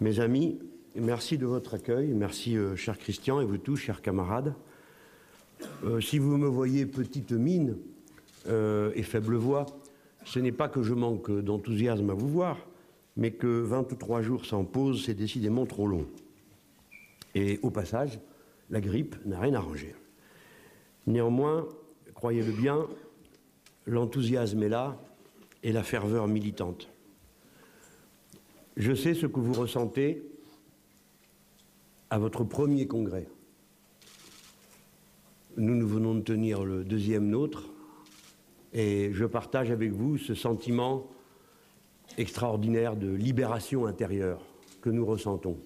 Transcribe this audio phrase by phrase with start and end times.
[0.00, 0.60] Mes amis,
[0.94, 2.12] merci de votre accueil.
[2.14, 4.54] Merci, euh, cher Christian, et vous tous, chers camarades.
[5.82, 7.76] Euh, si vous me voyez petite mine
[8.46, 9.66] euh, et faible voix,
[10.24, 12.58] ce n'est pas que je manque d'enthousiasme à vous voir,
[13.16, 16.06] mais que 23 jours sans pause, c'est décidément trop long.
[17.34, 18.20] Et au passage,
[18.70, 19.96] la grippe n'a rien arrangé.
[21.08, 21.66] Néanmoins,
[22.14, 22.86] croyez-le bien,
[23.84, 24.96] l'enthousiasme est là
[25.64, 26.88] et la ferveur militante.
[28.78, 30.22] Je sais ce que vous ressentez
[32.10, 33.26] à votre premier congrès.
[35.56, 37.64] Nous, nous venons de tenir le deuxième nôtre
[38.72, 41.08] et je partage avec vous ce sentiment
[42.18, 44.46] extraordinaire de libération intérieure
[44.80, 45.58] que nous ressentons,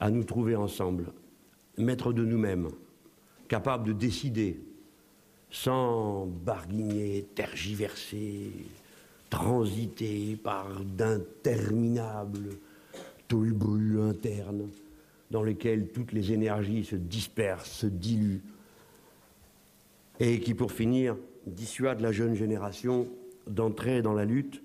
[0.00, 1.12] à nous trouver ensemble,
[1.76, 2.70] maîtres de nous-mêmes,
[3.48, 4.62] capables de décider
[5.50, 8.50] sans barguigner, tergiverser,
[9.34, 12.50] transiter par d'interminables
[13.26, 14.68] tollbrues internes
[15.32, 18.42] dans lesquels toutes les énergies se dispersent, se diluent,
[20.20, 23.08] et qui, pour finir, dissuade la jeune génération
[23.48, 24.62] d'entrer dans la lutte,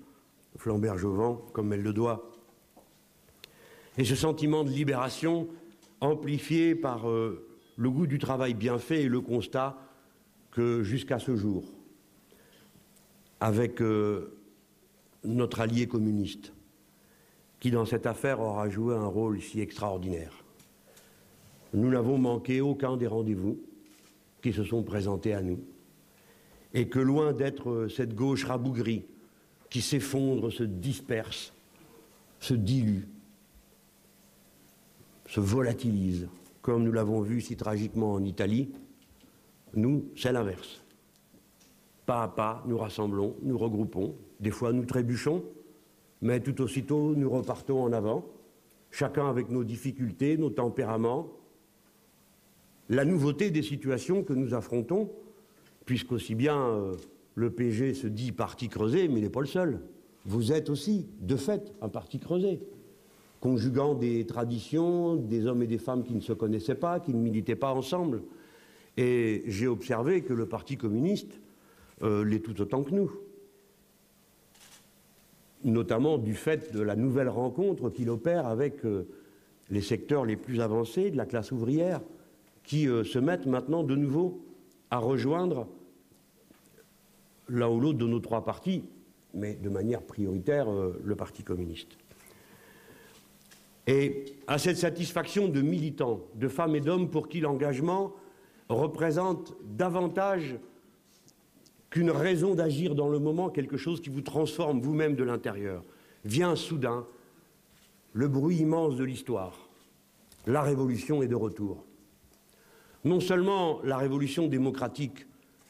[0.56, 2.30] flamberge au vent, comme elle le doit.
[3.98, 5.48] Et ce sentiment de libération,
[6.00, 7.44] amplifié par euh,
[7.76, 9.76] le goût du travail bien fait et le constat
[10.52, 11.64] que jusqu'à ce jour,
[13.40, 14.36] avec euh,
[15.24, 16.52] notre allié communiste,
[17.58, 20.44] qui dans cette affaire aura joué un rôle si extraordinaire.
[21.74, 23.60] Nous n'avons manqué aucun des rendez-vous
[24.42, 25.60] qui se sont présentés à nous,
[26.72, 29.04] et que loin d'être cette gauche rabougrie
[29.68, 31.52] qui s'effondre, se disperse,
[32.40, 33.06] se dilue,
[35.26, 36.28] se volatilise,
[36.62, 38.70] comme nous l'avons vu si tragiquement en Italie,
[39.74, 40.82] nous, c'est l'inverse.
[42.10, 45.44] Pas à pas, nous rassemblons, nous regroupons, des fois nous trébuchons,
[46.22, 48.24] mais tout aussitôt nous repartons en avant,
[48.90, 51.28] chacun avec nos difficultés, nos tempéraments,
[52.88, 55.08] la nouveauté des situations que nous affrontons,
[55.84, 56.96] puisqu'aussi bien euh,
[57.36, 59.80] le PG se dit parti creusé, mais il n'est pas le seul.
[60.24, 62.60] Vous êtes aussi, de fait, un parti creusé,
[63.38, 67.20] conjuguant des traditions, des hommes et des femmes qui ne se connaissaient pas, qui ne
[67.20, 68.24] militaient pas ensemble.
[68.96, 71.38] Et j'ai observé que le Parti communiste
[72.02, 73.10] euh, l'est tout autant que nous
[75.62, 79.06] notamment du fait de la nouvelle rencontre qu'il opère avec euh,
[79.68, 82.00] les secteurs les plus avancés de la classe ouvrière,
[82.64, 84.42] qui euh, se mettent maintenant de nouveau
[84.90, 85.68] à rejoindre
[87.48, 88.84] l'un ou l'autre de nos trois partis,
[89.34, 91.98] mais de manière prioritaire le Parti communiste.
[93.86, 98.14] Et à cette satisfaction de militants, de femmes et d'hommes pour qui l'engagement
[98.68, 100.56] représente davantage
[101.90, 105.84] qu'une raison d'agir dans le moment, quelque chose qui vous transforme vous-même de l'intérieur.
[106.24, 107.06] Vient soudain
[108.12, 109.68] le bruit immense de l'histoire.
[110.46, 111.84] La révolution est de retour.
[113.04, 115.26] Non seulement la révolution démocratique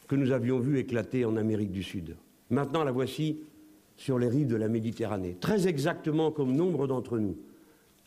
[0.07, 2.15] que nous avions vue éclater en Amérique du Sud,
[2.49, 3.39] maintenant la voici
[3.95, 7.37] sur les rives de la Méditerranée, très exactement comme nombre d'entre nous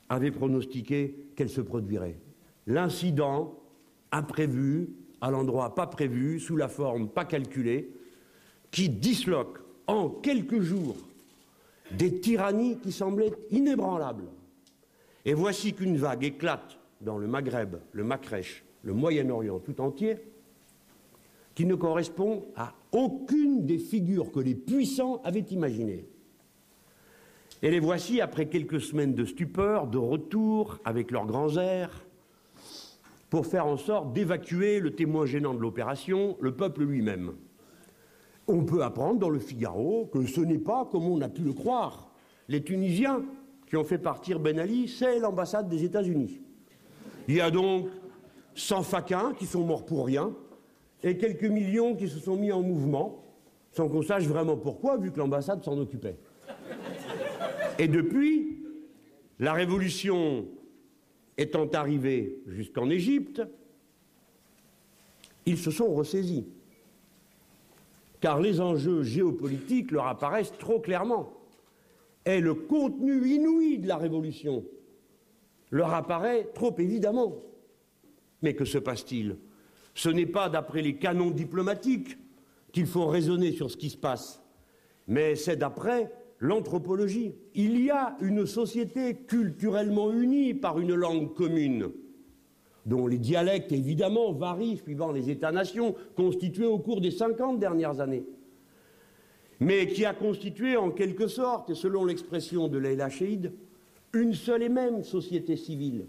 [0.09, 2.19] avaient pronostiqué qu'elle se produirait.
[2.67, 3.59] L'incident
[4.13, 7.91] imprévu, à l'endroit pas prévu, sous la forme pas calculée,
[8.75, 10.97] qui disloque en quelques jours
[11.93, 14.25] des tyrannies qui semblaient inébranlables.
[15.25, 20.17] Et voici qu'une vague éclate dans le Maghreb, le Macrèche, le Moyen-Orient tout entier,
[21.55, 26.09] qui ne correspond à aucune des figures que les puissants avaient imaginées.
[27.63, 32.05] Et les voici, après quelques semaines de stupeur, de retour avec leurs grands airs,
[33.31, 37.35] pour faire en sorte d'évacuer le témoin gênant de l'opération, le peuple lui-même.
[38.47, 41.53] On peut apprendre dans le Figaro que ce n'est pas comme on a pu le
[41.53, 42.11] croire.
[42.49, 43.23] Les Tunisiens
[43.67, 46.41] qui ont fait partir Ben Ali, c'est l'ambassade des États-Unis.
[47.27, 47.89] Il y a donc
[48.55, 50.33] 100 faquins qui sont morts pour rien
[51.03, 53.23] et quelques millions qui se sont mis en mouvement,
[53.73, 56.17] sans qu'on sache vraiment pourquoi, vu que l'ambassade s'en occupait.
[57.79, 58.59] Et depuis,
[59.39, 60.47] la révolution
[61.37, 63.43] étant arrivée jusqu'en Égypte,
[65.47, 66.47] ils se sont ressaisis
[68.25, 71.31] car les enjeux géopolitiques leur apparaissent trop clairement.
[72.25, 74.65] Et le contenu inouï de la révolution
[75.71, 77.35] leur apparaît trop évidemment.
[78.41, 79.37] Mais que se passe-t-il?
[79.95, 82.17] Ce n'est pas d'après les canons diplomatiques
[82.73, 84.43] qu'il faut raisonner sur ce qui se passe,
[85.07, 87.35] mais c'est d'après l'anthropologie.
[87.55, 91.91] Il y a une société culturellement unie par une langue commune
[92.87, 98.25] dont les dialectes évidemment varient suivant les États-nations constitués au cours des 50 dernières années,
[99.61, 103.53] mais qui a constitué en quelque sorte, et selon l'expression de Leila Cheid,
[104.13, 106.07] une seule et même société civile,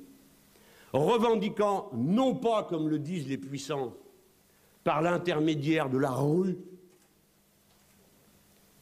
[0.94, 3.94] revendiquant non pas, comme le disent les puissants,
[4.84, 6.58] par l'intermédiaire de la rue,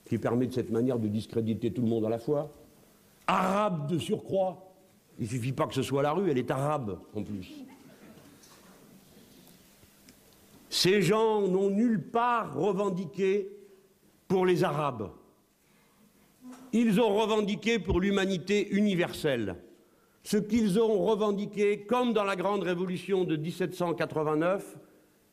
[0.05, 2.51] qui permet de cette manière de discréditer tout le monde à la fois,
[3.27, 4.73] arabe de surcroît,
[5.17, 7.49] il ne suffit pas que ce soit la rue, elle est arabe en plus.
[10.73, 13.47] Ces gens n'ont nulle part revendiqué
[14.27, 15.11] pour les Arabes.
[16.71, 19.57] Ils ont revendiqué pour l'humanité universelle.
[20.23, 24.79] Ce qu'ils ont revendiqué, comme dans la grande révolution de 1789,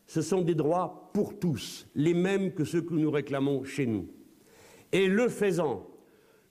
[0.06, 4.08] ce sont des droits pour tous, les mêmes que ceux que nous réclamons chez nous.
[4.92, 5.86] Et le faisant,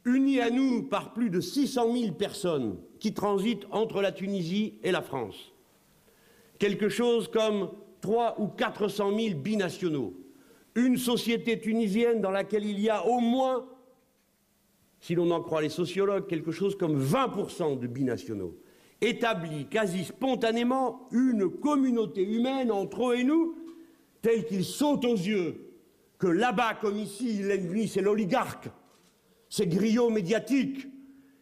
[0.03, 4.91] unis à nous par plus de 600 000 personnes qui transitent entre la Tunisie et
[4.91, 5.53] la France,
[6.57, 7.69] quelque chose comme
[8.01, 10.13] 3 ou 400 000 binationaux,
[10.75, 13.67] une société tunisienne dans laquelle il y a au moins,
[14.99, 18.55] si l'on en croit les sociologues, quelque chose comme 20% de binationaux,
[19.01, 23.55] établit quasi spontanément une communauté humaine entre eux et nous,
[24.21, 25.69] telle qu'il saute aux yeux
[26.17, 28.67] que là-bas, comme ici, l'ennemi, c'est l'oligarque,
[29.49, 30.87] ces griots médiatiques,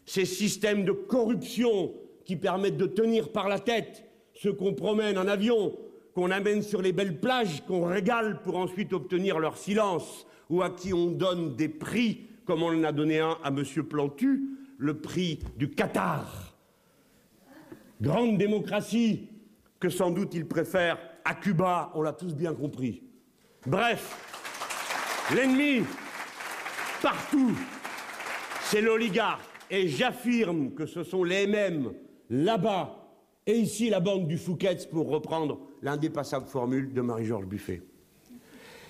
[0.06, 1.94] ces systèmes de corruption
[2.26, 5.76] qui permettent de tenir par la tête ceux qu'on promène en avion,
[6.18, 10.72] qu'on amène sur les belles plages, qu'on régale pour ensuite obtenir leur silence, ou à
[10.72, 13.64] qui on donne des prix, comme on en a donné un à M.
[13.84, 14.42] Plantu,
[14.80, 16.56] le prix du Qatar.
[18.02, 19.30] Grande démocratie
[19.80, 23.04] que sans doute il préfère à Cuba, on l'a tous bien compris.
[23.68, 25.86] Bref, L'ennemi,
[27.00, 27.56] partout,
[28.64, 29.44] c'est l'oligarque.
[29.70, 31.94] Et j'affirme que ce sont les mêmes
[32.32, 33.08] là-bas
[33.46, 37.82] et ici la bande du Fouquet's pour reprendre l'indépassable formule de Marie-Georges Buffet.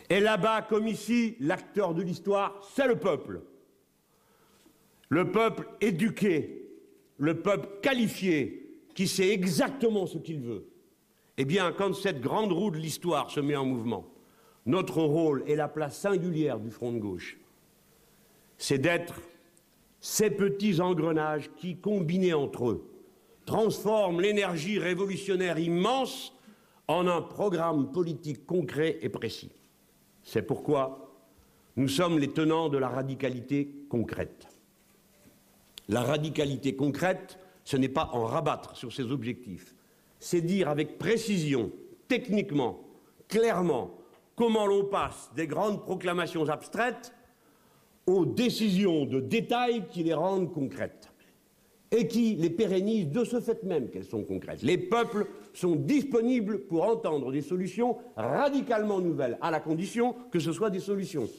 [0.10, 3.42] Et là-bas, comme ici, l'acteur de l'histoire, c'est le peuple.
[5.10, 6.70] Le peuple éduqué,
[7.18, 8.64] le peuple qualifié,
[8.94, 10.68] qui sait exactement ce qu'il veut.
[11.38, 14.08] Eh bien, quand cette grande roue de l'histoire se met en mouvement,
[14.66, 17.38] notre rôle et la place singulière du front de gauche,
[18.58, 19.22] c'est d'être
[20.00, 22.90] ces petits engrenages qui, combinés entre eux,
[23.46, 26.34] transforment l'énergie révolutionnaire immense
[26.88, 29.52] en un programme politique concret et précis.
[30.24, 31.14] C'est pourquoi
[31.76, 34.48] nous sommes les tenants de la radicalité concrète.
[35.90, 39.76] La radicalité concrète, ce n'est pas en rabattre sur ses objectifs,
[40.20, 41.72] c'est dire avec précision,
[42.08, 42.84] techniquement,
[43.28, 43.92] clairement,
[44.36, 47.14] comment l'on passe des grandes proclamations abstraites
[48.06, 51.12] aux décisions de détail qui les rendent concrètes
[51.92, 54.62] et qui les pérennisent de ce fait même qu'elles sont concrètes.
[54.62, 60.52] Les peuples sont disponibles pour entendre des solutions radicalement nouvelles, à la condition que ce
[60.52, 61.30] soit des solutions,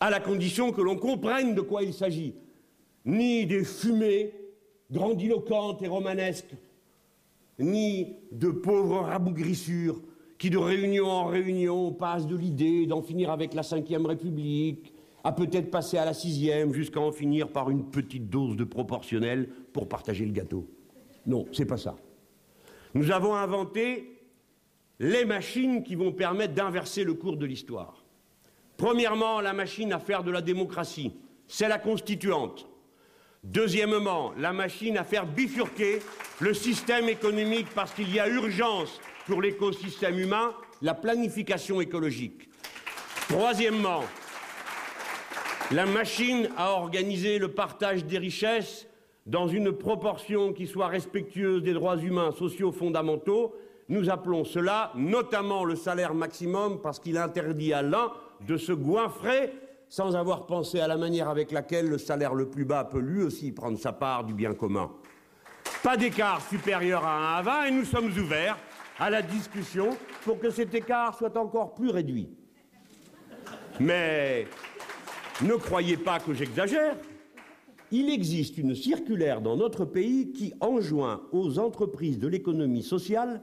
[0.00, 2.34] à la condition que l'on comprenne de quoi il s'agit,
[3.04, 4.32] ni des fumées
[4.90, 6.54] grandiloquentes et romanesques,
[7.58, 10.00] ni de pauvres rabougrissures
[10.38, 14.92] qui de réunion en réunion passe de l'idée d'en finir avec la Ve République,
[15.24, 19.48] à peut-être passer à la sixième, jusqu'à en finir par une petite dose de proportionnel
[19.72, 20.68] pour partager le gâteau.
[21.26, 21.96] Non, c'est pas ça.
[22.94, 24.20] Nous avons inventé
[24.98, 28.04] les machines qui vont permettre d'inverser le cours de l'histoire.
[28.76, 31.12] Premièrement, la machine à faire de la démocratie,
[31.46, 32.68] c'est la constituante.
[33.44, 35.98] Deuxièmement, la machine à faire bifurquer
[36.40, 42.48] le système économique parce qu'il y a urgence pour l'écosystème humain, la planification écologique.
[43.28, 44.02] Troisièmement,
[45.72, 48.86] la machine à organiser le partage des richesses
[49.24, 53.54] dans une proportion qui soit respectueuse des droits humains sociaux fondamentaux.
[53.88, 58.12] Nous appelons cela notamment le salaire maximum parce qu'il interdit à l'un
[58.46, 59.52] de se goinfrer
[59.88, 63.22] sans avoir pensé à la manière avec laquelle le salaire le plus bas peut lui
[63.22, 64.90] aussi prendre sa part du bien commun.
[65.82, 68.58] Pas d'écart supérieur à 1 à 20 et nous sommes ouverts
[68.98, 72.28] à la discussion pour que cet écart soit encore plus réduit.
[73.80, 74.46] Mais
[75.40, 76.96] ne croyez pas que j'exagère.
[77.90, 83.42] Il existe une circulaire dans notre pays qui enjoint aux entreprises de l'économie sociale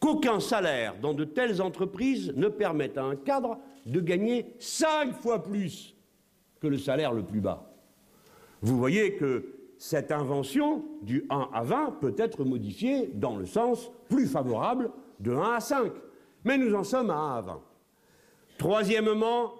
[0.00, 5.42] qu'aucun salaire dans de telles entreprises ne permette à un cadre de gagner cinq fois
[5.42, 5.94] plus
[6.60, 7.72] que le salaire le plus bas.
[8.62, 13.90] Vous voyez que cette invention du 1 à 20 peut être modifiée dans le sens
[14.08, 15.92] plus favorable de 1 à 5.
[16.44, 17.60] Mais nous en sommes à 1 à 20.
[18.58, 19.52] Troisièmement,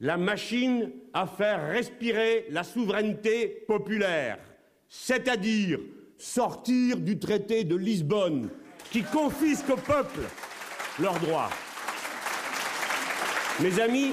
[0.00, 4.38] la machine à faire respirer la souveraineté populaire,
[4.88, 5.80] c'est-à-dire
[6.16, 8.50] sortir du traité de Lisbonne
[8.90, 10.20] qui confisque au peuple
[11.00, 11.50] leurs droits.
[13.60, 14.12] Mes amis,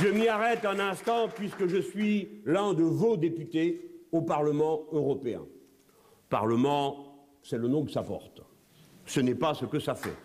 [0.00, 5.42] je m'y arrête un instant puisque je suis l'un de vos députés au Parlement européen.
[6.28, 8.42] Parlement, c'est le nom que ça porte.
[9.06, 10.16] Ce n'est pas ce que ça fait.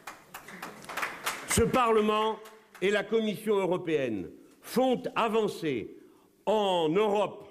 [1.47, 2.37] Ce Parlement
[2.81, 4.29] et la Commission européenne
[4.73, 5.95] font avancer
[6.47, 7.47] en Europe,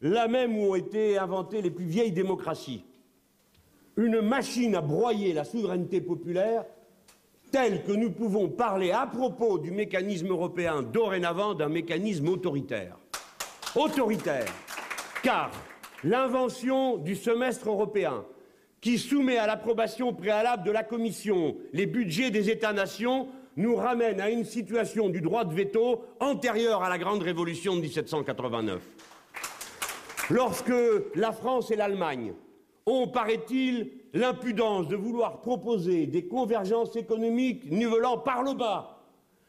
[0.00, 2.84] là même où ont été inventées les plus vieilles démocraties,
[3.96, 6.64] une machine à broyer la souveraineté populaire
[7.50, 12.98] telle que nous pouvons parler à propos du mécanisme européen dorénavant d'un mécanisme autoritaire.
[13.74, 14.52] Autoritaire,
[15.24, 15.50] car
[16.04, 18.24] l'invention du semestre européen,
[18.80, 24.30] qui soumet à l'approbation préalable de la Commission les budgets des États-nations, nous ramène à
[24.30, 28.82] une situation du droit de veto antérieure à la grande révolution de 1789.
[30.30, 30.72] Lorsque
[31.14, 32.32] la France et l'Allemagne
[32.86, 38.94] ont, paraît-il, l'impudence de vouloir proposer des convergences économiques nivelant par le bas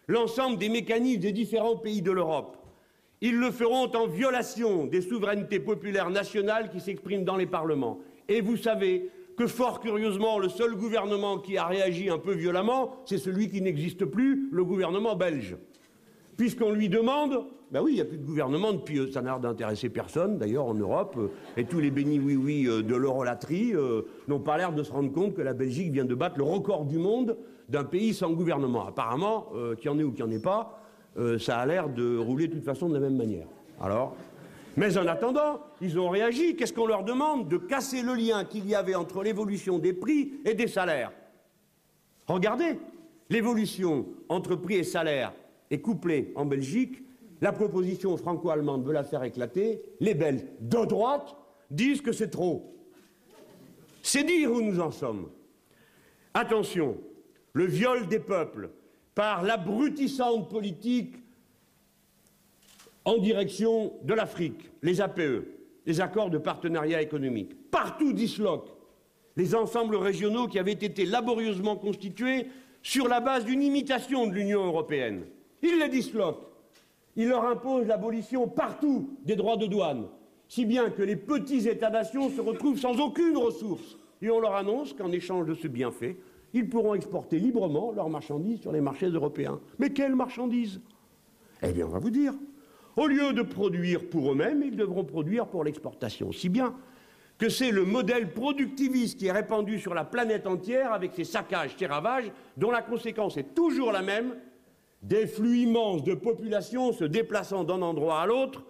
[0.08, 2.58] l'ensemble des mécanismes des différents pays de l'Europe.
[3.22, 8.00] Ils le feront en violation des souverainetés populaires nationales qui s'expriment dans les parlements.
[8.28, 12.96] Et vous savez que fort curieusement, le seul gouvernement qui a réagi un peu violemment,
[13.06, 15.58] c'est celui qui n'existe plus, le gouvernement belge.
[16.38, 19.00] Puisqu'on lui demande ben oui, il n'y a plus de gouvernement depuis.
[19.00, 21.16] Euh, ça n'a l'air d'intéresser personne, d'ailleurs, en Europe.
[21.18, 21.28] Euh,
[21.58, 23.74] et tous les bénis oui-oui euh, de l'eurolatrie
[24.28, 26.86] n'ont pas l'air de se rendre compte que la Belgique vient de battre le record
[26.86, 27.38] du monde
[27.68, 28.88] d'un pays sans gouvernement.
[28.88, 30.80] Apparemment, qu'il y en ait ou qu'il n'y en ait pas,
[31.40, 33.48] ça a l'air de rouler de toute façon de la même manière.
[33.82, 34.16] Alors
[34.78, 36.56] mais en attendant, ils ont réagi.
[36.56, 40.34] Qu'est-ce qu'on leur demande De casser le lien qu'il y avait entre l'évolution des prix
[40.46, 41.12] et des salaires?
[42.28, 42.80] Regardez,
[43.30, 45.34] l'évolution entre prix et salaires
[45.72, 47.06] est couplée en Belgique
[47.42, 49.82] la proposition franco-allemande veut la faire éclater.
[50.00, 51.36] Les Belges de droite
[51.70, 52.76] disent que c'est trop.
[54.02, 55.30] C'est dire où nous en sommes.
[56.34, 56.98] Attention,
[57.54, 58.70] le viol des peuples
[59.14, 61.16] par l'abrutissante politique
[63.06, 65.46] en direction de l'Afrique, les APE,
[65.86, 68.72] les accords de partenariat économique, partout disloquent
[69.38, 72.48] les ensembles régionaux qui avaient été laborieusement constitués
[72.82, 75.26] sur la base d'une imitation de l'Union européenne.
[75.62, 76.56] Ils les disloquent
[77.16, 80.08] il leur impose l'abolition partout des droits de douane,
[80.48, 83.98] si bien que les petits États-nations se retrouvent sans aucune ressource.
[84.22, 86.18] Et on leur annonce qu'en échange de ce bienfait,
[86.54, 89.60] ils pourront exporter librement leurs marchandises sur les marchés européens.
[89.80, 90.82] Mais quelles marchandises?
[91.62, 92.34] Eh bien, on va vous dire.
[92.96, 96.32] Au lieu de produire pour eux-mêmes, ils devront produire pour l'exportation.
[96.32, 96.76] Si bien
[97.38, 101.76] que c'est le modèle productiviste qui est répandu sur la planète entière avec ses saccages,
[101.78, 104.36] ses ravages, dont la conséquence est toujours la même,
[105.02, 108.64] des flux immenses de population se déplaçant d'un endroit à l'autre,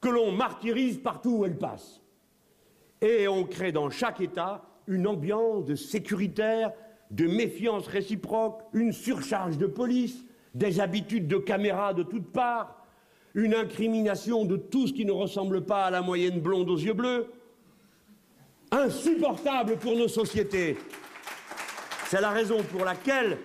[0.00, 2.00] que l'on martyrise partout où elles passent.
[3.00, 6.72] Et on crée dans chaque État une ambiance de sécuritaire,
[7.10, 10.24] de méfiance réciproque, une surcharge de police,
[10.54, 12.81] des habitudes de caméra de toutes parts,
[13.34, 16.92] une incrimination de tout ce qui ne ressemble pas à la moyenne blonde aux yeux
[16.92, 17.26] bleus.
[18.70, 20.76] Insupportable pour nos sociétés.
[22.08, 23.38] C'est la raison pour laquelle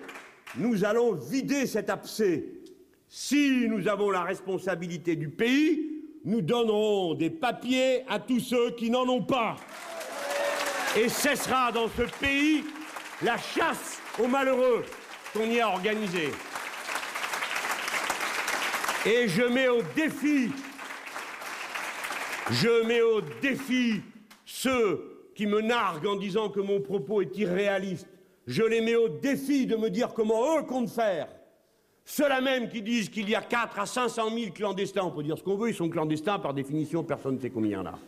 [0.56, 2.44] nous allons vider cet abcès.
[3.08, 8.90] Si nous avons la responsabilité du pays, nous donnerons des papiers à tous ceux qui
[8.90, 9.56] n'en ont pas.
[10.96, 12.64] Et cessera dans ce pays
[13.22, 14.84] la chasse aux malheureux
[15.32, 16.30] qu'on y a organisée.
[19.06, 20.50] Et je mets au défi,
[22.50, 24.02] je mets au défi
[24.44, 28.06] ceux qui me narguent en disant que mon propos est irréaliste
[28.48, 31.28] je les mets au défi de me dire comment eux comptent faire.
[32.06, 35.36] Ceux-là même qui disent qu'il y a 4 à 500 000 clandestins, on peut dire
[35.36, 37.86] ce qu'on veut, ils sont clandestins par définition, personne ne sait combien il y en
[37.86, 37.98] a.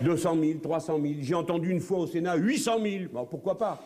[0.00, 3.80] 200 000, 300 000, j'ai entendu une fois au Sénat 800 000, bon, pourquoi pas?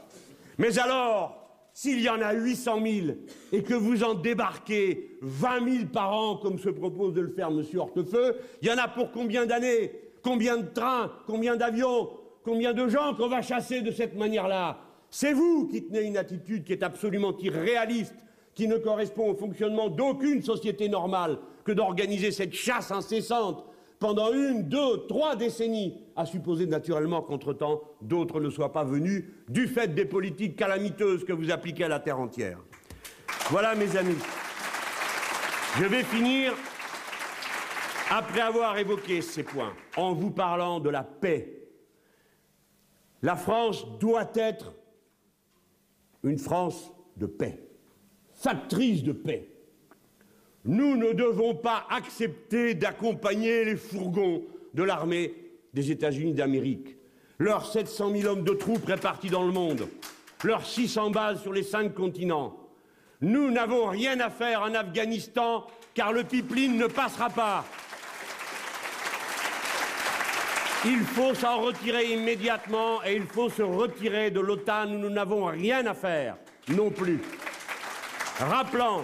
[0.56, 1.39] Mais alors,
[1.80, 3.06] s'il y en a 800 000
[3.52, 7.48] et que vous en débarquez 20 000 par an, comme se propose de le faire
[7.48, 7.62] M.
[7.74, 9.90] Hortefeux, il y en a pour combien d'années?
[10.22, 11.10] Combien de trains?
[11.26, 12.10] Combien d'avions?
[12.44, 14.78] Combien de gens qu'on va chasser de cette manière-là?
[15.08, 19.88] C'est vous qui tenez une attitude qui est absolument irréaliste, qui ne correspond au fonctionnement
[19.88, 23.64] d'aucune société normale que d'organiser cette chasse incessante
[24.00, 29.68] pendant une, deux, trois décennies, à supposer naturellement qu'entre-temps, d'autres ne soient pas venus du
[29.68, 32.58] fait des politiques calamiteuses que vous appliquez à la terre entière.
[33.50, 34.16] Voilà, mes amis.
[35.78, 36.54] Je vais finir,
[38.10, 41.68] après avoir évoqué ces points, en vous parlant de la paix.
[43.22, 44.72] La France doit être
[46.24, 47.68] une France de paix,
[48.32, 49.46] factrice de paix.
[50.64, 54.42] Nous ne devons pas accepter d'accompagner les fourgons
[54.74, 55.34] de l'armée
[55.72, 56.96] des États-Unis d'Amérique,
[57.38, 59.88] leurs 700 000 hommes de troupes répartis dans le monde,
[60.44, 62.56] leurs 600 bases sur les cinq continents.
[63.22, 67.64] Nous n'avons rien à faire en Afghanistan car le pipeline ne passera pas.
[70.86, 75.86] Il faut s'en retirer immédiatement et il faut se retirer de l'OTAN nous n'avons rien
[75.86, 76.36] à faire
[76.68, 77.20] non plus.
[78.38, 79.02] Rappelant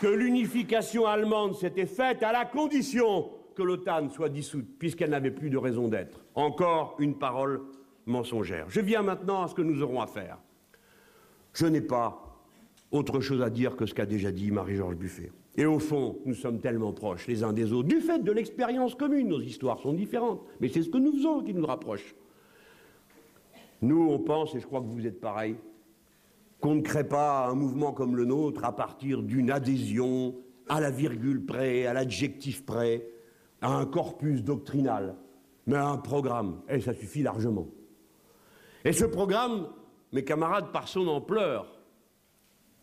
[0.00, 5.50] que l'unification allemande s'était faite à la condition que l'OTAN soit dissoute, puisqu'elle n'avait plus
[5.50, 6.24] de raison d'être.
[6.34, 7.60] Encore une parole
[8.06, 8.64] mensongère.
[8.68, 10.38] Je viens maintenant à ce que nous aurons à faire.
[11.52, 12.40] Je n'ai pas
[12.90, 15.30] autre chose à dire que ce qu'a déjà dit Marie-Georges Buffet.
[15.56, 18.94] Et au fond, nous sommes tellement proches les uns des autres, du fait de l'expérience
[18.94, 19.28] commune.
[19.28, 22.14] Nos histoires sont différentes, mais c'est ce que nous faisons qui nous rapproche.
[23.82, 25.56] Nous, on pense, et je crois que vous êtes pareil,
[26.60, 30.34] qu'on ne crée pas un mouvement comme le nôtre à partir d'une adhésion
[30.68, 33.06] à la virgule près, à l'adjectif près,
[33.60, 35.16] à un corpus doctrinal,
[35.66, 36.60] mais à un programme.
[36.68, 37.66] Et ça suffit largement.
[38.84, 39.68] Et ce programme,
[40.12, 41.66] mes camarades, par son ampleur,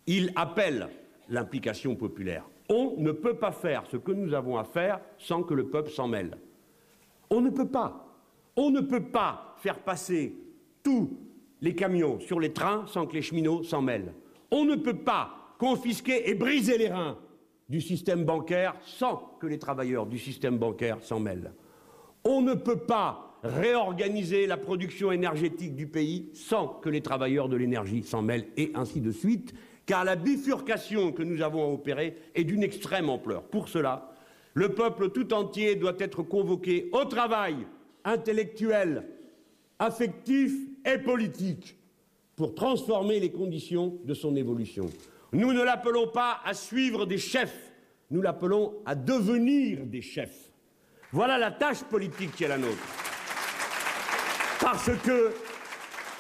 [0.05, 0.89] il appelle
[1.29, 2.45] l'implication populaire.
[2.69, 5.89] On ne peut pas faire ce que nous avons à faire sans que le peuple
[5.89, 6.37] s'en mêle.
[7.29, 8.05] On ne peut pas.
[8.55, 10.35] On ne peut pas faire passer
[10.83, 11.09] tous
[11.61, 14.13] les camions sur les trains sans que les cheminots s'en mêlent.
[14.51, 17.17] On ne peut pas confisquer et briser les reins
[17.69, 21.51] du système bancaire sans que les travailleurs du système bancaire s'en mêlent.
[22.23, 27.55] On ne peut pas réorganiser la production énergétique du pays sans que les travailleurs de
[27.55, 29.53] l'énergie s'en mêlent, et ainsi de suite
[29.87, 33.43] car la bifurcation que nous avons à opérer est d'une extrême ampleur.
[33.43, 34.13] Pour cela,
[34.53, 37.55] le peuple tout entier doit être convoqué au travail
[38.03, 39.07] intellectuel,
[39.79, 40.51] affectif
[40.85, 41.77] et politique
[42.35, 44.89] pour transformer les conditions de son évolution.
[45.33, 47.73] Nous ne l'appelons pas à suivre des chefs,
[48.11, 50.51] nous l'appelons à devenir des chefs.
[51.11, 52.77] Voilà la tâche politique qui est la nôtre.
[54.61, 55.31] Parce que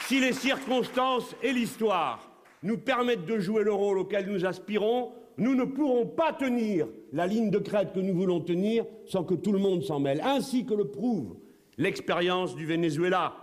[0.07, 2.31] si les circonstances et l'histoire
[2.63, 7.27] nous permettent de jouer le rôle auquel nous aspirons, nous ne pourrons pas tenir la
[7.27, 10.65] ligne de crête que nous voulons tenir sans que tout le monde s'en mêle, ainsi
[10.65, 11.35] que le prouve
[11.77, 13.35] l'expérience du Venezuela,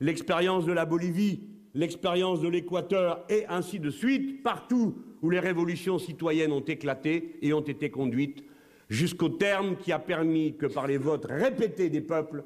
[0.00, 1.42] l'expérience de la Bolivie,
[1.74, 7.52] l'expérience de l'Équateur, et ainsi de suite, partout où les révolutions citoyennes ont éclaté et
[7.52, 8.44] ont été conduites,
[8.88, 12.44] jusqu'au terme qui a permis que par les votes répétés des peuples,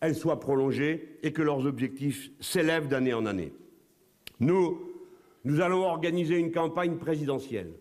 [0.00, 3.52] elles soient prolongées et que leurs objectifs s'élèvent d'année en année.
[4.40, 4.80] Nous,
[5.44, 7.72] nous allons organiser une campagne présidentielle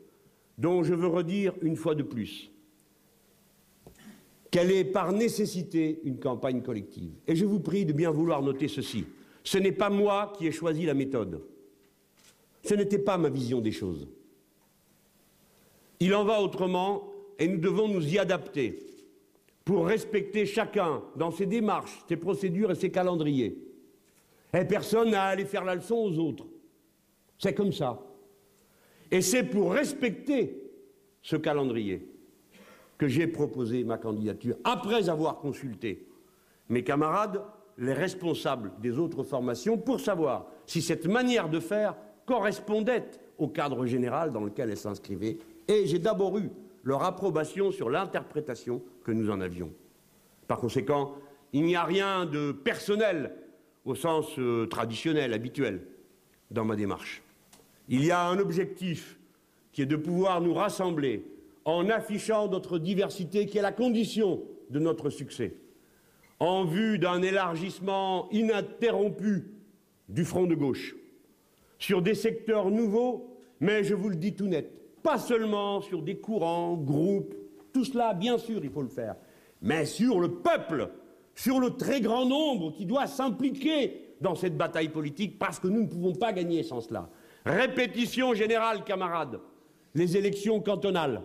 [0.57, 2.50] dont je veux redire une fois de plus
[4.51, 7.13] qu'elle est par nécessité une campagne collective.
[7.25, 9.05] Et je vous prie de bien vouloir noter ceci.
[9.43, 11.41] Ce n'est pas moi qui ai choisi la méthode.
[12.63, 14.07] Ce n'était pas ma vision des choses.
[16.01, 17.09] Il en va autrement
[17.39, 18.77] et nous devons nous y adapter
[19.63, 23.57] pour respecter chacun dans ses démarches, ses procédures et ses calendriers.
[24.53, 26.45] Et personne n'a à aller faire la leçon aux autres.
[27.39, 28.01] C'est comme ça.
[29.09, 30.61] Et c'est pour respecter
[31.21, 32.10] ce calendrier
[33.01, 36.05] que j'ai proposé ma candidature, après avoir consulté
[36.69, 37.41] mes camarades,
[37.79, 41.95] les responsables des autres formations, pour savoir si cette manière de faire
[42.27, 43.09] correspondait
[43.39, 45.39] au cadre général dans lequel elle s'inscrivait.
[45.67, 46.51] Et j'ai d'abord eu
[46.83, 49.71] leur approbation sur l'interprétation que nous en avions.
[50.47, 51.15] Par conséquent,
[51.53, 53.33] il n'y a rien de personnel
[53.83, 55.81] au sens euh, traditionnel, habituel,
[56.51, 57.23] dans ma démarche.
[57.89, 59.17] Il y a un objectif
[59.71, 61.25] qui est de pouvoir nous rassembler
[61.65, 65.55] en affichant notre diversité qui est la condition de notre succès,
[66.39, 69.51] en vue d'un élargissement ininterrompu
[70.09, 70.95] du front de gauche,
[71.77, 74.71] sur des secteurs nouveaux, mais je vous le dis tout net,
[75.03, 77.35] pas seulement sur des courants, groupes,
[77.73, 79.15] tout cela, bien sûr, il faut le faire,
[79.61, 80.89] mais sur le peuple,
[81.35, 85.81] sur le très grand nombre qui doit s'impliquer dans cette bataille politique, parce que nous
[85.81, 87.09] ne pouvons pas gagner sans cela.
[87.45, 89.39] Répétition générale, camarades.
[89.95, 91.21] Les élections cantonales.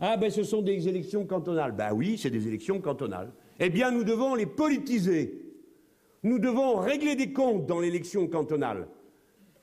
[0.00, 1.72] Ah ben ce sont des élections cantonales.
[1.72, 3.32] Ben oui, c'est des élections cantonales.
[3.58, 5.42] Eh bien, nous devons les politiser.
[6.22, 8.88] Nous devons régler des comptes dans l'élection cantonale.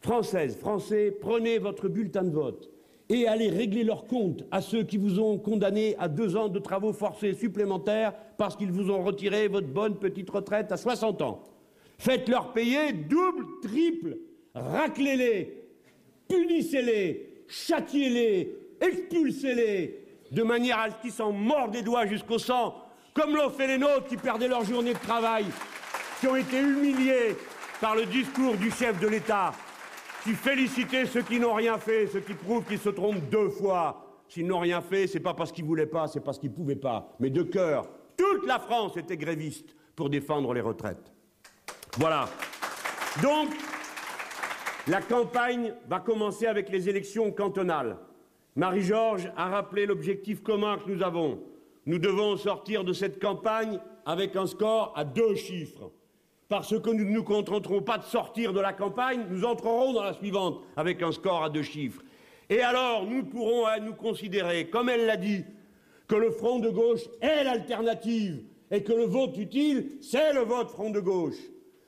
[0.02, 2.70] Françaises, Français, prenez votre bulletin de vote
[3.10, 6.60] et allez régler leurs comptes à ceux qui vous ont condamné à deux ans de
[6.60, 11.44] travaux forcés supplémentaires parce qu'ils vous ont retiré votre bonne petite retraite à 60 ans.
[11.98, 14.18] Faites-leur payer double, triple
[14.56, 15.68] raclez-les,
[16.28, 22.76] punissez-les, châtiez-les, expulsez-les, de manière à ce qu'ils s'en mordent des doigts jusqu'au sang,
[23.14, 25.46] comme l'ont fait les nôtres qui perdaient leur journée de travail,
[26.20, 27.36] qui ont été humiliés
[27.80, 29.54] par le discours du chef de l'État,
[30.24, 34.02] qui félicitait ceux qui n'ont rien fait, ce qui prouve qu'ils se trompent deux fois.
[34.28, 37.16] S'ils n'ont rien fait, c'est pas parce qu'ils voulaient pas, c'est parce qu'ils pouvaient pas.
[37.20, 41.14] Mais de cœur, toute la France était gréviste pour défendre les retraites.
[41.98, 42.28] Voilà.
[43.22, 43.50] Donc,
[44.88, 47.98] la campagne va commencer avec les élections cantonales.
[48.56, 51.42] Marie-Georges a rappelé l'objectif commun que nous avons,
[51.86, 55.92] nous devons sortir de cette campagne avec un score à deux chiffres.
[56.48, 60.04] Parce que nous ne nous contenterons pas de sortir de la campagne, nous entrerons dans
[60.04, 62.02] la suivante avec un score à deux chiffres.
[62.50, 65.44] Et alors, nous pourrons nous considérer, comme elle l'a dit,
[66.08, 70.70] que le front de gauche est l'alternative et que le vote utile, c'est le vote
[70.70, 71.40] front de gauche.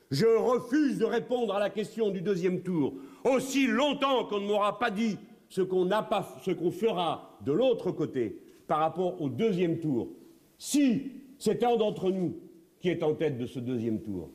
[0.10, 4.80] Je refuse de répondre à la question du deuxième tour aussi longtemps qu'on ne m'aura
[4.80, 5.18] pas dit
[5.50, 10.10] ce qu'on fera de l'autre côté par rapport au deuxième tour.
[10.58, 12.36] Si c'est un d'entre nous
[12.80, 14.30] qui est en tête de ce deuxième tour,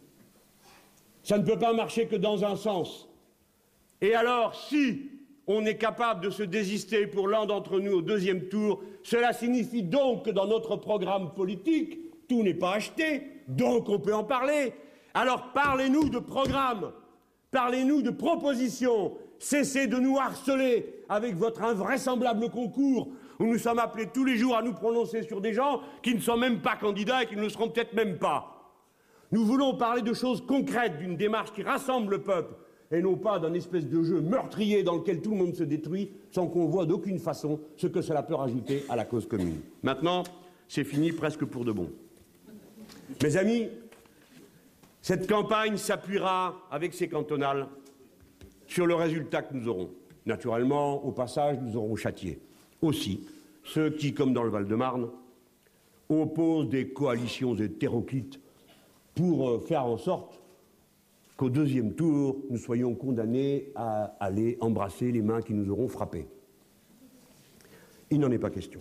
[1.22, 3.08] ça ne peut pas marcher que dans un sens.
[4.00, 5.10] Et alors, si
[5.46, 9.82] on est capable de se désister pour l'un d'entre nous au deuxième tour, cela signifie
[9.82, 11.98] donc que dans notre programme politique,
[12.28, 14.72] tout n'est pas acheté, donc on peut en parler.
[15.14, 16.92] Alors parlez-nous de programme,
[17.50, 19.12] parlez-nous de propositions,
[19.42, 23.08] cessez de nous harceler avec votre invraisemblable concours
[23.40, 26.20] où nous sommes appelés tous les jours à nous prononcer sur des gens qui ne
[26.20, 28.72] sont même pas candidats et qui ne le seront peut-être même pas.
[29.32, 32.54] Nous voulons parler de choses concrètes, d'une démarche qui rassemble le peuple,
[32.92, 36.12] et non pas d'un espèce de jeu meurtrier dans lequel tout le monde se détruit
[36.30, 39.60] sans qu'on voit d'aucune façon ce que cela peut rajouter à la cause commune.
[39.82, 40.22] Maintenant,
[40.68, 41.90] c'est fini presque pour de bon.
[43.20, 43.68] Mes amis,
[45.00, 47.66] cette campagne s'appuiera avec ces cantonales
[48.72, 49.90] sur le résultat que nous aurons.
[50.24, 52.40] Naturellement, au passage, nous aurons châtié
[52.80, 53.26] aussi
[53.64, 55.10] ceux qui, comme dans le Val-de-Marne,
[56.08, 58.40] opposent des coalitions hétéroclites
[59.14, 60.40] pour euh, faire en sorte
[61.36, 66.26] qu'au deuxième tour, nous soyons condamnés à aller embrasser les mains qui nous auront frappés.
[68.10, 68.80] Il n'en est pas question.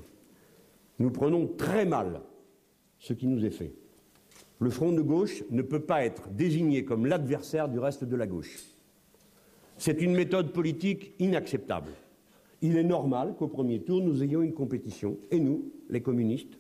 [1.00, 2.22] Nous prenons très mal
[2.98, 3.74] ce qui nous est fait.
[4.60, 8.28] Le front de gauche ne peut pas être désigné comme l'adversaire du reste de la
[8.28, 8.71] gauche.
[9.82, 11.90] C'est une méthode politique inacceptable.
[12.62, 16.60] Il est normal qu'au premier tour, nous ayons une compétition, et nous, les communistes,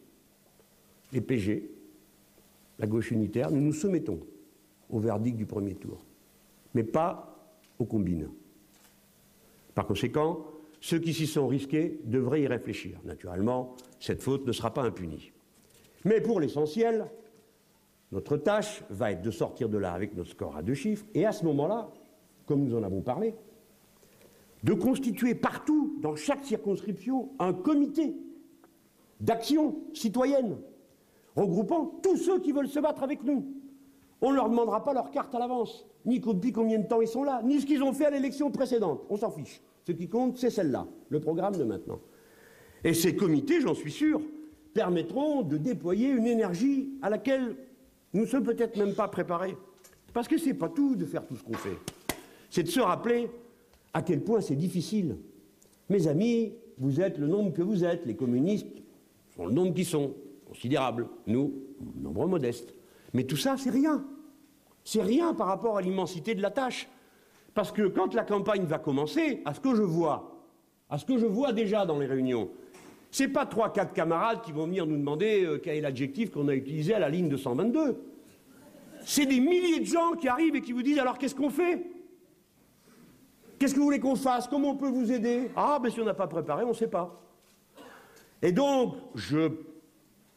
[1.13, 1.69] les PG,
[2.79, 4.21] la gauche unitaire, nous nous soumettons
[4.89, 6.03] au verdict du premier tour,
[6.73, 8.27] mais pas aux combines.
[9.75, 10.43] Par conséquent,
[10.79, 12.97] ceux qui s'y sont risqués devraient y réfléchir.
[13.05, 15.31] Naturellement, cette faute ne sera pas impunie.
[16.05, 17.05] Mais pour l'essentiel,
[18.11, 21.27] notre tâche va être de sortir de là avec notre score à deux chiffres, et
[21.27, 21.91] à ce moment-là,
[22.45, 23.33] comme nous en avons parlé,
[24.63, 28.15] de constituer partout, dans chaque circonscription, un comité
[29.19, 30.57] d'action citoyenne,
[31.35, 33.45] regroupant tous ceux qui veulent se battre avec nous.
[34.21, 37.07] On ne leur demandera pas leur carte à l'avance, ni depuis combien de temps ils
[37.07, 39.03] sont là, ni ce qu'ils ont fait à l'élection précédente.
[39.09, 39.61] On s'en fiche.
[39.85, 41.99] Ce qui compte, c'est celle-là, le programme de maintenant.
[42.83, 44.21] Et ces comités, j'en suis sûr,
[44.73, 47.55] permettront de déployer une énergie à laquelle
[48.13, 49.57] nous ne sommes peut-être même pas préparés.
[50.13, 51.77] Parce que ce n'est pas tout de faire tout ce qu'on fait.
[52.51, 53.31] C'est de se rappeler
[53.93, 55.17] à quel point c'est difficile.
[55.89, 58.05] Mes amis, vous êtes le nombre que vous êtes.
[58.05, 58.67] Les communistes
[59.35, 60.13] sont le nombre qui sont,
[60.45, 61.07] considérables.
[61.27, 61.53] Nous,
[61.95, 62.75] nombre modeste.
[63.13, 64.05] Mais tout ça, c'est rien.
[64.83, 66.89] C'est rien par rapport à l'immensité de la tâche.
[67.53, 70.45] Parce que quand la campagne va commencer, à ce que je vois,
[70.89, 72.49] à ce que je vois déjà dans les réunions,
[73.11, 76.47] c'est pas trois, quatre camarades qui vont venir nous demander euh, quel est l'adjectif qu'on
[76.49, 77.97] a utilisé à la ligne de 122.
[79.05, 82.00] C'est des milliers de gens qui arrivent et qui vous disent alors qu'est-ce qu'on fait?
[83.61, 84.47] Qu'est-ce que vous voulez qu'on fasse?
[84.47, 85.51] Comment on peut vous aider?
[85.55, 87.21] Ah, ben si on n'a pas préparé, on ne sait pas.
[88.41, 89.51] Et donc, je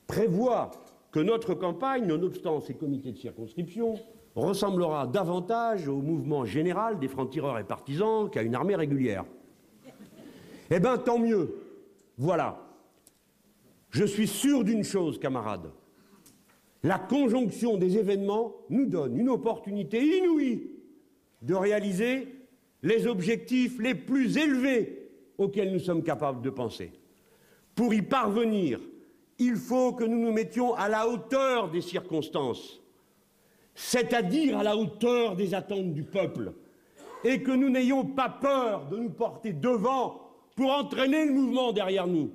[0.07, 0.71] prévois
[1.11, 3.95] que notre campagne, nonobstant ces comités de circonscription,
[4.35, 9.25] ressemblera davantage au mouvement général des francs-tireurs et partisans qu'à une armée régulière.
[10.71, 11.57] Eh bien, tant mieux.
[12.19, 12.61] Voilà.
[13.89, 15.73] Je suis sûr d'une chose, camarades.
[16.83, 20.73] La conjonction des événements nous donne une opportunité inouïe
[21.41, 22.34] de réaliser
[22.85, 26.93] les objectifs les plus élevés auxquels nous sommes capables de penser.
[27.75, 28.79] Pour y parvenir,
[29.39, 32.81] il faut que nous nous mettions à la hauteur des circonstances,
[33.75, 36.53] c'est-à-dire à la hauteur des attentes du peuple,
[37.25, 40.21] et que nous n'ayons pas peur de nous porter devant
[40.55, 42.31] pour entraîner le mouvement derrière nous.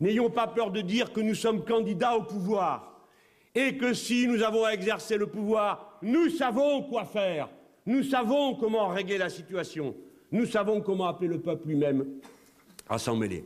[0.00, 3.06] N'ayons pas peur de dire que nous sommes candidats au pouvoir
[3.54, 7.48] et que si nous avons à exercer le pouvoir, nous savons quoi faire
[7.86, 9.94] nous savons comment régler la situation.
[10.30, 12.06] Nous savons comment appeler le peuple lui-même
[12.88, 13.44] à s'en mêler.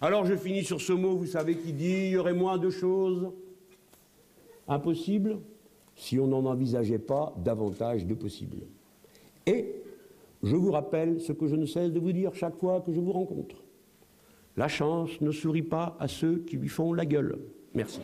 [0.00, 2.68] Alors je finis sur ce mot, vous savez, qui dit il y aurait moins de
[2.68, 3.30] choses
[4.68, 5.38] impossibles
[5.94, 8.66] si on n'en envisageait pas davantage de possibles.
[9.46, 9.76] Et
[10.42, 13.00] je vous rappelle ce que je ne cesse de vous dire chaque fois que je
[13.00, 13.56] vous rencontre.
[14.56, 17.38] La chance ne sourit pas à ceux qui lui font la gueule.
[17.74, 18.00] Merci.